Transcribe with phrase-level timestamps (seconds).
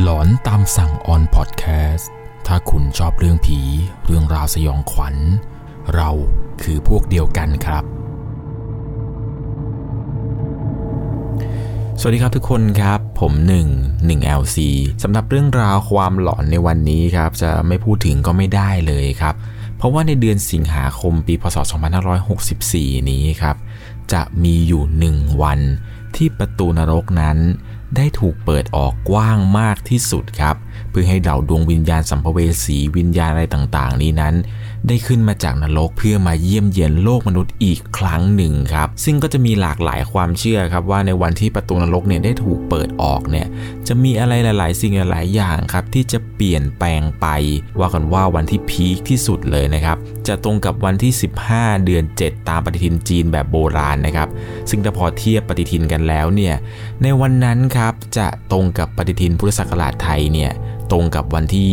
[0.00, 2.10] หลอนตามสั่งออนพอดแคสต์
[2.46, 3.58] ถ้าคุณชอบเรื่องผี
[4.04, 5.16] เรื่องราวสยองขวัญ
[5.94, 6.10] เรา
[6.62, 7.84] คือพวกเดียวกันครับ
[12.00, 13.32] สวัสดีครับทุกคนครับ ผม
[13.70, 14.58] 1 1 LC
[15.02, 19.34] สำหรับเรื่องราวความหลอนในวันนี้ครับ จะไม่พูดถึงก็ไม่ได้เลยครับ
[19.76, 21.56] เพราะว่าในเดือนสิงหาคมปีพศ
[22.32, 23.56] 2564 นี้ครับ
[24.12, 25.60] จะมีอยู่หนึ่งวัน
[26.16, 27.38] ที่ประตูนรกนั้น
[27.96, 30.56] ได้ถูกเปิดออกกว้างมากที่สุดครับ
[30.90, 34.34] เพื่อให้เหล่าดวงวิญญาณสัมภเวสีวิญญาณอะไรต่างๆ นี้นั้น
[34.88, 43.46] ได้ขึ้นมาจากนรกเพื่อมาเยี่ยมเยียนโลกมนุษย์อีกครั้งหนึ่งครับ ซึ่งก็จะมีหลากหลายความเชื่อครับว่าในวันที่ประตูนรกเนี่ยได้ถูกเปิดออกเนี่ย
[43.88, 47.26] จะมีอะไรหลาย ๆ สิ่งหลายๆอย่างครับที่จะเปลี่ยนแปลงไป
[47.78, 49.96] ว่ากันว่าวันที่พีคที่สุดเลยนะครับ
[50.28, 51.12] จะตรงกับวันที่
[51.48, 54.28] 15 เดือน 7 ตามปฏิทินจีนแบบโบราณนะครับ
[54.70, 56.54] ซึ่งถ้าพอเทียบปฏิทินกันแล้วเนี่ย
[57.02, 60.52] ในวันนั้นครับจะตรงกับปฏิทินพุทธศักราชไทยเนี่ย
[60.92, 61.70] ตรงกับวันที่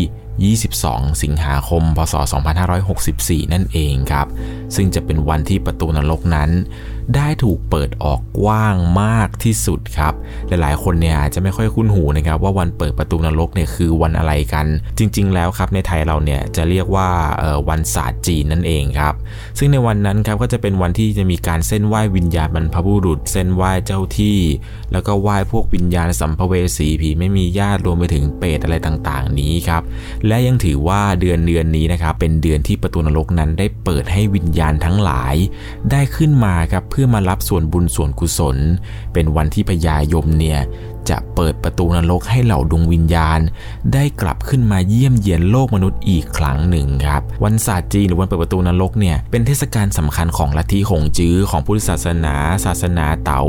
[0.48, 2.14] 22 สิงหาคม พศ
[2.84, 4.28] 2564 นั่นเองครับ
[4.76, 6.50] ซึ่งจะเป็นวันที่ประตูนรกนั้น
[7.16, 10.14] ได้ถูกเปิดออกกว้างมากที่สุดครับ
[10.48, 14.66] หลายๆ คนเนี่ยอาจจะไม่ค่อยคุ้นหูนะครับว่าวันเปิดประตูนรกเนี่ยคือวันอะไรกัน
[14.98, 17.10] จริง ๆ แล้วครับในไทยเราเนี่ยจะเรียกว่า
[17.70, 19.14] วันศาสตร์จีนนั่นเองครับ
[19.58, 24.40] ซึ่งในวันนั้นครับก็จะเป็นวันที่จะมีการเส้นไหว้วิญญาณบรรพบุรุษ เส้นไหว้เจ้าที่
[24.92, 29.82] แล้วก็ไหว้พวกวิญญาณสัมภเวสีผีไม่มีญาติรวมไปถึงเปรตอะไรต่างๆ นี้ครับ
[30.28, 35.36] และยังถือว่าเดือนเดือนนี้นะครับเป็นเดือนที่ประตูนรกนั้นได้เปิดให้วิญญาณทั้งหลาย
[35.92, 38.58] ได้ขึ้นมาครับเพื่อื่อมารับส่วนบุญส่วนกุศล
[39.14, 40.60] เป็นวันที่พญายมเนี่ย
[41.10, 43.40] จะเปิดประตูนรกให้เหล่าดวงวิญญาณ
[43.94, 53.42] ได้กลับขึ้นมาเยี่ยมเยียนโลกมนุษย์อีกครั้งหนึ่งครับ วันศาสตร์จีนหรือวันเปิดประตูนรกเนี่ยเป็นเทศกาลสำคัญของลัทธิหงจื้อของพุทธศาสนา ศาสนาเต๋า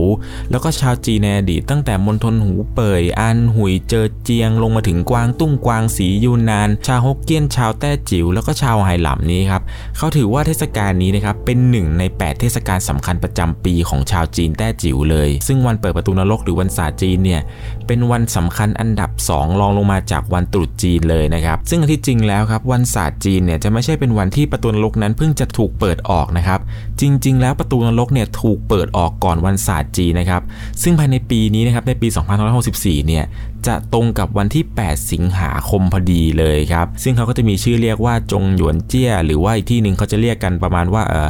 [0.50, 9.62] แล้วก็ชาวจีนในอดีตตั้งแต่มณฑลหูเป่ยอันหุยเจอเจียงลงมาถึงกวางตุ้งกวางสียูนาน ชาวฮกเกี้ยนชาวแต้จิ๋วแล้วก็ชาวไหหลำนี้ครับ
[9.96, 17.39] เขาถือว่าเทศกาลนี้นะครับเป็นหนึ่งใน 8 เทศกาลสำคัญประจำปีของชาวจีนแต้จิ๋วเลย ซึ่งวันเปิดประตูนรกหรือวันศาสตร์จีนเนี่ย
[17.86, 26.60] เป็นวันสำคัญอันดับ 2 รองลงมาจากวันตรุษจีนเลยนะครับ ซึ่งที่จริงแล้วครับวันศาสตร์จีนเนี่ยจะไม่ใช่เป็นวันที่ประตูนรกนั้นเพิ่งจะถูกเปิดออกนะครับ
[27.00, 30.42] จริง ๆ แล้วประตูนรกเนี่ยถูกเปิดออกก่อนวันศาสตร์จีนนะครับ
[30.82, 32.08] ซึ่งภายในปีนี้นะครับในปี
[32.58, 33.24] 2564 เนี่ย
[33.66, 41.28] จะตรงกับวันที่ 8 สิงหาคมพอดีเลยครับ ซึ่งเขาก็จะมีชื่อเรียกว่าจงหยวนเจี้ย หรือว่าอีกที่หนึ่งเขาจะเรียกกันประมาณว่าเออ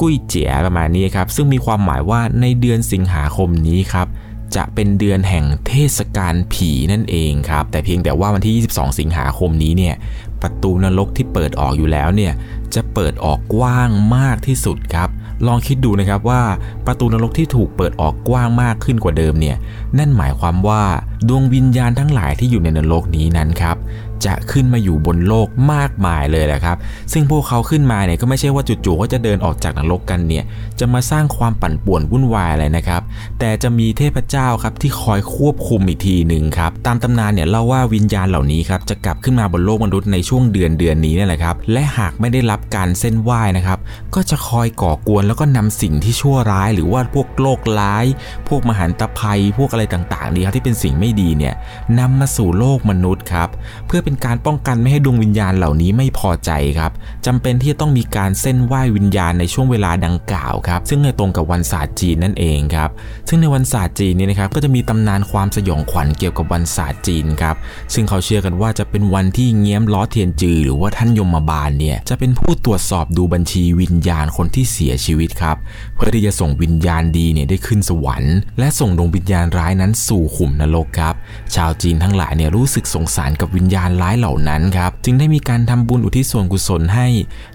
[0.00, 4.06] กุ้ยเจี๋ยประมาณนี้ครับ ซึ่งมีความหมายว่าในเดือนสิงหาคมนี้ครับ
[4.56, 9.94] จะเป็นเดือนแห่งเทศกาลผีนั่นเองครับ แต่เพียงแต่ว่าวันที่ 22 สิงหาคมนี้เนี่ย
[10.42, 12.32] ประตูนรกที่เปิดออกอยู่แล้วเนี่ย
[12.74, 15.08] จะเปิดออกกว้างมากที่สุดครับ
[15.46, 16.42] ลองคิดดูนะครับว่า
[16.86, 19.56] ประตูนรกที่ถูกเปิดออกกว้างมากขึ้นกว่าเดิมเนี่ย
[19.98, 20.82] นั่นหมายความว่า
[21.28, 23.78] ดวงวิญญาณทั้งหลายที่อยู่ในนรกนี้นั้นครับ
[24.26, 26.76] จะขึ้นมาอยู่บนโลกมากมายเลยแหละครับ
[27.12, 30.44] ซึ่งพวกเขาขึ้นมาเนี่ยก็ไม่ใช่ว่าจู่ๆก็จะเดินออกจากนรกกันเนี่ย
[30.80, 33.02] จะมาสร้างความปั่นป่วนวุ่นวายอะไรนะครับ
[33.38, 43.78] แต่จะมีเทพเจ้าครับที่คอยควบคุมอีกทีหนึ่งครับ ตามตำนานเนี่ยเล่าว่าวิญญาณเหล่านี้ครับจะกลับขึ้นมาบนโลกมนุษย์ในช่วงเดือนเดือนนี้นี่แหละครับ และหากไม่ได้รับการเส้นไหว้นะครับ
[44.14, 48.04] ก็จะคอยก่อกวนแล้วก็นำสิ่งที่ชั่วร้าย หรือว่าพวกโรคร้าย
[48.48, 51.54] พวกมหันตภัย พวกอะไรต่างๆนี้ครับที่เป็นสิ่งไม่ดีเนี่ย
[51.98, 53.48] นำมาสู่โลกมนุษย์ครับ
[53.86, 56.92] เพื่อเป็นการป้องกันไม่ให้ดวงวิญญาณเหล่านี้ไม่พอใจครับ
[57.26, 62.90] จำเป็นที่จะต้องมีการเส้นไหว้วิญญาณในช่วงเวลาดังกล่าวครับซึ่งในตรงกับวันศาสตร์จีนนั่นเองครับ
[63.28, 67.56] ซึ่งในวันศาสตร์จีนนี้นะครับก็จะมีตำนานความสยองขวัญเกี่ยวกับวันศาสตร์จีนครับ
[67.94, 75.56] ซึ่งเขาเชื่อกันว่าจะเป็นวันที่เงี้ยมล้อเทียนจือ หรือว่าท่านยมบาลเนี่ยจะเป็นผู้ตรวจสอบดูบัญชีวิญญาณคนที่เสียชีวิตครับ
[75.96, 81.14] เพื่อที่จะส่งวิญญาณดีเนี่ยได้ขึ้นสวรรค์และส่งดวงวิญญาณร้ายนั้นสู่ขุมนรกครับ
[81.54, 87.06] ชาวจีนทั้งหลายเนี่ยรู้สึกสงสารกับวิญญาณร้ายเหล่านั้นครับ จึงได้มีการทำบุญอุทิศส่วนกุศลให้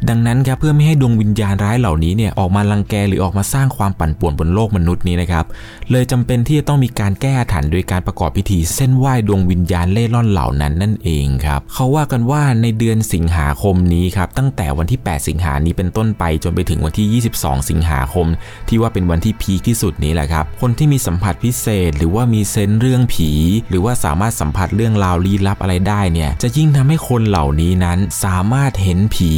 [0.09, 5.45] ดังนั้นครับเพื่อไม่ให้ดวงวิญญาณร้ายเหล่านี้เนี่ยออกมาลังแกหรือออกมาสร้างความปั่นป่วนบนโลกมนุษย์นี้นะครับ
[5.91, 18.27] เลยจำเป็นที่จะต้องมีการแก้ถันโดยการประกอบพิธีเส้นไหว้ดวงวิญญาณเล่ร่อนเหล่านั้นนั่นเองครับ เขาว่ากันว่าในเดือนสิงหาคมนี้ครับตั้งแต่วันที่ 8 สิงหานี้เป็นต้นไปจนไปถึงวันที่ 22 สิงหาคม
[18.67, 23.29] ที่ว่าเป็นวันที่พีคที่สุดนี้แหละครับ คนที่มีสัมผัสพิเศษ หรือว่ามีเซนเรื่องผี
[23.69, 29.33] หรือว่าสามารถสัมผัสเรื่องราวลี้ลับอะไรได้เนี่ยจะยิ่งทำให้คนเหล่านี้นั้นสามารถเห็นผี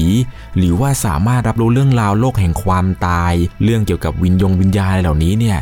[0.58, 3.34] หรือว่าสามารถรับรู้เรื่องราวโลกแห่งความตาย
[3.64, 5.60] เรื่องเกี่ยวกับวิญญงวิญญาณเหล่านี้เนี่ย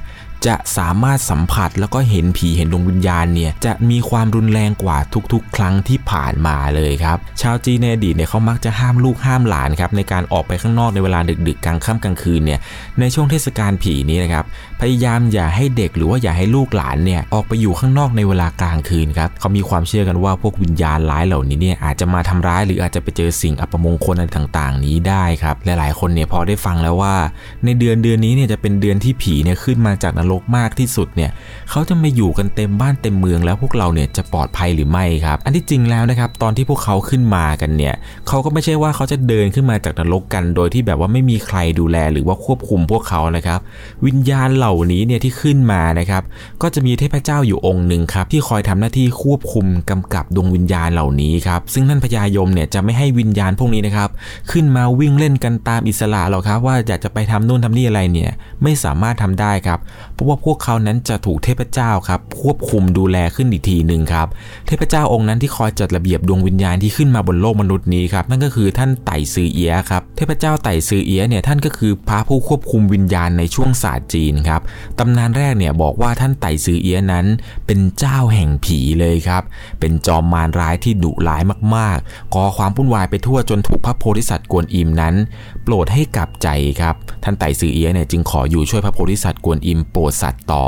[0.49, 4.97] จะสามารถสัมผัสแล้วก็เห็นผีเห็นดวงวิญญาณเนี่ยจะมีความรุนแรงกว่า
[5.33, 12.59] ทุกๆ ครั้งที่ผ่านมาเลยครับ ชาวจีนในอดีตเนี่ยเขามักจะห้ามลูกห้ามหลานครับในการออกไปข้างนอกในเวลาดึก ๆ กลางค่ำกลางคืนเนี่ย
[12.99, 14.45] ในช่วงเทศกาลผีนี้นะครับ
[14.83, 27.15] พยายามอย่าให้เด็กหรือว่าอย่าให้ลูกหลานเนี่ยออกไปอยู่ข้างนอกในเวลากลางคืนครับเขามีความเชื่อกันว่าพวกวิญญาณร้ายเหล่านี้เนี่ยอาจจะมาทำร้ายหรืออาจจะไปเจอสิ่งอัปมงคลอะไรต่างๆ นี้ได้ครับหลายๆคนเนี่ยพอได้ฟังแล้วว่า
[27.65, 31.31] ในเดือนเดือนนี้เนี่ยจะเป็นเดือนที่ผีเนี่ยขึ้นมาจากนรกมากที่สุดเนี่ย
[31.69, 37.95] เขาจะมาอยู่กันเต็มบ้านเต็มเมืองแล้วพวกเราเนี่ยจะปลอดภัยหรือไม่ครับ อันที่จริงแล้วนะครับตอนที่พวกเขาขึ้นมากันเนี่ย
[38.27, 43.59] เขาก็ไม่ใช่ว่าเขาจะเดินขึ้นมาจากนรกกัน โดยที่แบบว่าไม่มีใครดูแลหรือว่าควบคุมพวกเขานะครับ
[44.05, 46.23] วิญญาณเหล่านี้เนี่ยที่ขึ้นมานะครับ
[46.61, 54.09] ก็จะมีเทพเจ้าอยู่องค์หนึ่งครับที่คอยทำหน้าที่ควบคุมกำกับดวงวิญญาณเหล่านี้ครับ ซึ่งท่านพญายมเนี่ยจะไม่ให้วิญญาณพวกนี้นะครับ
[54.51, 58.31] ขึ้นมาวิ่งเล่นกันตามอิสระหรอกครับ ว่าอยากจะไปทำนู่นทำนี่อะไรเนี่ย
[58.63, 59.79] ไม่สามารถทำได้ครับ
[60.13, 64.27] เพราะว่าพวกเขานั้นจะถูกเทพเจ้าครับควบคุมดูแลขึ้นอีกทีหนึ่งครับ
[64.67, 74.52] เทพเจ้าองค์นั้นที่คอยจัดระเบียบดวงวิญญาณที่ขึ้นมาบนโลกมนุษย์นี้ครับนั่นก็คือท่านไต่ซือเอียครับเทพเจ้าไต่ซือเอียเนี่ยท่านก็คือพระผู้ควบคุมวิญญาณในช่วงศาสตร์จีนครับ
[74.99, 77.25] ตำนานแรกเนี่ยบอกว่าท่านไต่ซือเอี้ยนั้น
[77.65, 79.43] เป็นเจ้าแห่งผีเลยครับ
[79.79, 81.41] เป็นจอมมารร้ายที่ดุร้าย
[81.75, 85.15] มากๆก่อความวุ่นวายไปทั่วจนถูกพระโพธิสัตว์กวนอิมนั้น
[85.63, 86.47] โปรดให้กลับใจ
[86.81, 90.63] ครับ ท่านไต่ซือเอียเนี่ยจึงขออยู่ช่วยพระโพธิสัตว์กวนอิมโปรดสัตว์ต่อ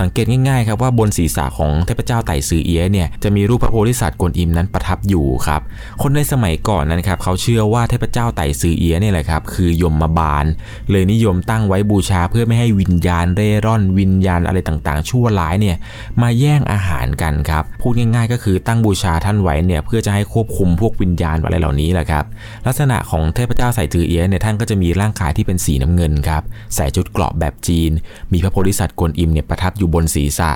[0.00, 5.60] สังเกตง่ายๆครับว่าบนศีรษะของเทพเจ้าไต่ซือเอียเนี่ยจะมีรูปพระโพธิสัตว์กวนอิมนั้นประทับอยู่ครับ
[6.02, 10.44] คนในสมัยก่อนนั้นครับเขาเชื่อว่าเทพเจ้าไต่ซือเอียเนี่ยแหละครับคือยมมาบาล
[10.90, 15.76] เลยนิยมตั้งไว้บูชาเพื่อไม่ให้วิญญาณเร่ร่อนวิญญาณอะไรต่างๆ ชั่วร้ายเนี่ย
[16.22, 22.24] มาแย่งอาหารกันครับพูดง่ายๆ ก็คือตั้งบูชาท่านไว้เนี่ยเพื่อจะให้ควบคุมพวกวิญญาณอะไรเหล่านี้แหละครับ
[22.66, 26.42] ลักษณะของเทพเจ้าไต่ซือเอียเนี่ยท่านก็จะมีร่างกายที่เป็นสีน้ำเงินครับ
[26.74, 27.90] ใส่ชุดเกราะแบบจีน
[28.32, 30.50] มีพระโพธิสัตว์กวนอิมเนี่ยประทับอยู่บนศีรษะ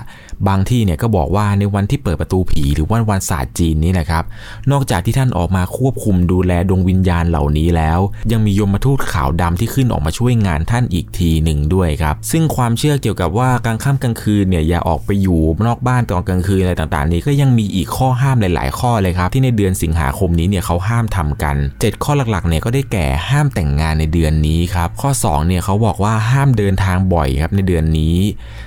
[0.49, 4.25] บางที่เนี่ยก็บอกว่าในวันที่เปิดประตูผีหรือวันวันศาสตร์จีนนี่แหละครับ
[4.71, 8.01] นอกจากที่ท่านออกมาควบคุมดูแลดวงวิญญาณเหล่านี้แล้ว
[8.33, 28.17] ยังมียมทูตขาวดำที่ขึ้นออกมาช่วยงานท่านอีกทีหนึ่งด้วยครับซึ่งความเชื่อเกี่ยวกับว่ากลางค่ำกลางคืนเนี่ยอย่าออกไปอยู่นอกบ้านตอนกลางคืนอะไรต่างๆ นี้ก็ยังมีอีกข้อห้ามหลาย ๆ ข้อเลยครับที่ในเดือนสิงหาคมนี้เนี่ยเขาห้ามทำกัน 7 ข้อหลักๆเนี่ยก็ได้แก่ห้ามแต่งงานในเดือนนี้ครับ ข้อ2เนี่ยเขาบอกว่าห้ามเดินทางบ่อยครับในเดือนนี้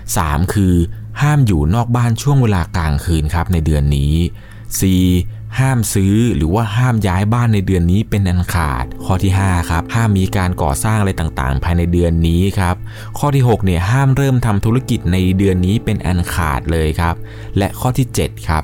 [0.02, 0.76] 3 คือ
[1.22, 4.14] ห้ามอยู่นอกบ้านช่วงเวลากลางคืนครับในเดือนนี้
[4.86, 5.60] 4.
[5.60, 12.76] ห้ามซื้อหรือว่าห้ามย้ายบ้านในเดือนนี้เป็นอันขาด ข้อที่ 5 ครับ ห้ามมีการก่อสร้างอะไรต่างๆ ภายในเดือนนี้ครับ
[13.18, 17.16] ข้อที่ 6 เนี่ยห้ามเริ่มทำธุรกิจในเดือนนี้เป็นอันขาดเลยครับ
[17.58, 18.64] และข้อที่ 7 ครับ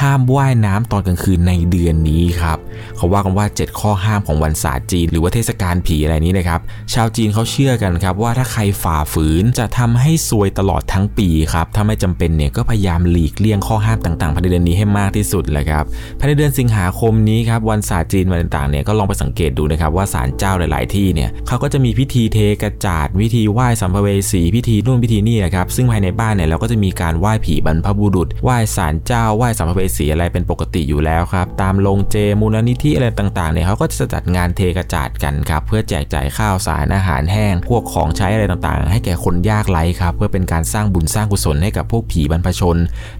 [0.00, 2.58] ห้ามว่ายน้ำตอนกลางคืนในเดือนนี้ครับ
[2.96, 6.60] เขาว่ากันว่า 7 ข้อห้ามของวันศาสตร์จีน หรือว่าเทศกาลผีอะไรนี้นะครับ
[6.94, 15.84] ชาวจีนเขาเชื่อกันครับ ว่าถ้าใครฝ่าฝืนจะทำให้ซวยตลอดทั้งปีครับ ถ้าไม่จำเป็นเนี่ยก็พยายามหลีกเลี่ยงข้อห้ามต่างๆภายในเดือนนี้ให้มากที่สุดเลยครับ
[16.18, 42.76] ภายในเดือนสิงหาคมนี้ครับวันศาสตร์จีนวันต่างๆเนี่ยก็ลองไปสังเกตดูนะครับว่าศาลเจ้าหลาย ๆ ที่เนี่ยเขาก็จะมีพิธีเทกระจาดวิธีไหว้สัมภเวสีพิธีนู่นพิธีนี่นะครับซึ่งภายในบ้านเนี่ยเราก็จะมีการไหว้ผีบรรพบุรุษไหว้ศาลเจ้าไหว้สัมภเวสีอะไรเป็นปกติอยู่แล้วครับ ตามโรงเจมูลนิธิอะไรต่างๆเนี่ยเขาก็จะจัดงานเทกระจาดกันครับเพื่อแจกจ่ายข้าวสารอาหารแห้ง พวกของใช้อะไรต่างๆ ให้แก่คนยากไร้ครับ เพื่อเป็นการสร้างบุญสร้างกุศลให้กับพวกผีบรรพชน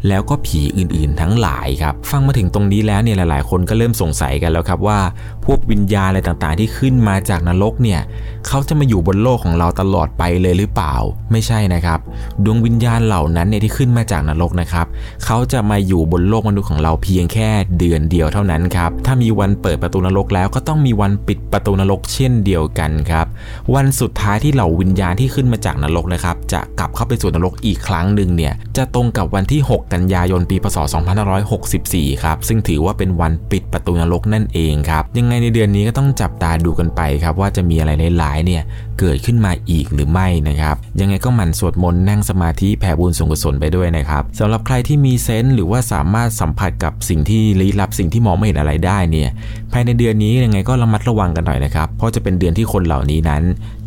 [0.08, 4.98] แล้วก็ผีอื่นๆ ทั้งหลายครับ ฟังมาถึงตรงนี้แล้วเนี่ยหลายๆ คนก็เริ่มสงสัยกันแล้วครับว่า
[5.46, 8.00] พวกวิญญาณอะไรต่างๆ ที่ขึ้นมาจากนรกเนี่ย
[8.46, 10.94] เขาจะมาอยู่บนโลกของเราตลอดไปเลยหรือเปล่า
[11.32, 12.00] ไม่ใช่นะครับ
[12.44, 14.86] ดวงวิญญาณเหล่านั้นเนี่ยที่ขึ้นมาจากนรกนะครับ
[15.24, 23.26] เขาจะมาอยู่บนโลกมนุษย์ของเราเพียงแค่เดือนเดียวเท่านั้นครับถ้ามีวันเปิดประตูนรกแล้วก็ต้องมีวันปิดประตูนรกเช่นเดียวกันครับ
[23.74, 30.78] วันสุดท้ายที่เหล่าวิญญาณที่ขึ้นมาจากนรกนะครับ จะกลับเข้าไปสู่นรกอีกครั้งหนึ่งเนี่ยจะตรงกับวันที่ 6 กันยายนปีพศ
[31.50, 38.62] 2564 ครับซึ่งถือว่าเป็นวันปิดประตูนรกนั่นเองครับยังไงในเดือนนี้ก็ต้องจับตาดูกันไปครับว่าจะมีอะไรหลายๆเนี่ย
[38.98, 49.30] เกิดขึ้นมาอีกหรือไม่นะครับ ยังไงก็หมั่นสวดมนต์นั่งสมาธิแผ่บุญส่งกุศลไปด้วยนะครับสำหรับใครที่มีเซนส์หรือว่าสามารถสัมผัสกับสิ่งที่ลี้ลับสิ่งที่มองไม่เห็นอะไรได้เนี่ย
[49.72, 53.42] ภายในเดือนนี้ยังไงก็ระมัดระวังกันหน่อยนะครับเพราะจะเป็นเดือนที่คนเหล่านี้นั้น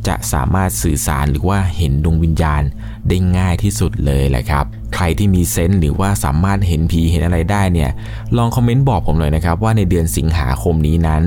[0.07, 2.63] จะสามารถสื่อสารหรือว่าเห็นดวงวิญญาณ
[3.07, 7.91] ได้ง่ายที่สุดเลยแหละครับ ใครที่มีเซนส์หรือว่าสามารถเห็นผีเห็นอะไรได้เนี่ย
[8.37, 11.23] ลองคอมเมนต์บอกผมหน่อยนะครับ ว่าในเดือนสิงหาคมนี้นั้น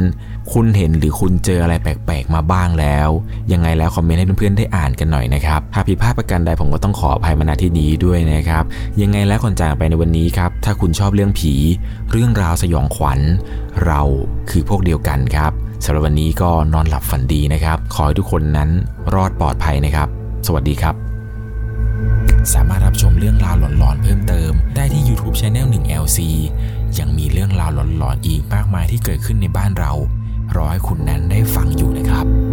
[0.53, 3.09] คุณเห็นหรือคุณเจออะไรแปลกๆมาบ้างแล้ว
[3.53, 8.65] ยังไงแล้วคอมเมนต์ให้เพื่อนๆได้อ่านกันหน่อยนะครับหากผิดพลาดประการใดผมก็ต้องขออภัยมาณที่นี้ด้วยนะครับ
[9.03, 11.55] ยังไงแล้วก่อนจากไปในวันนี้ครับ ถ้าคุณชอบเรื่องผี
[12.11, 13.21] เรื่องราวสยองขวัญ
[13.85, 14.01] เรา
[14.51, 15.53] คือพวกเดียวกันครับ
[15.85, 18.71] สำหรับวันนี้ก็นอนหลับฝันดีนะครับ ขอให้ทุกคนนั้น
[19.15, 20.09] รอดปลอดภัยนะครับ
[20.47, 20.95] สวัสดีครับ
[22.53, 26.19] สามารถรับชมเรื่องราวหลอนๆเพิ่มเติม ได้ที่ YouTube Channel 1 LC
[26.99, 29.93] ยังมีเรื่องราวหลอนๆอีกมากมายที่เกิดขึ้นในบ้านเรา
[30.57, 32.48] รอให้คุณนั้นได้ฟังอยู่นะครับ